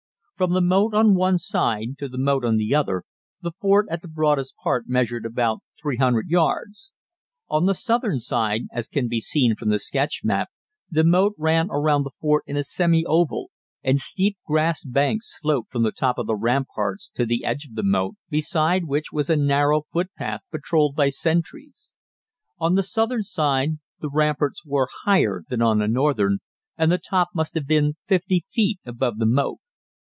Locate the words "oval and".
13.05-13.99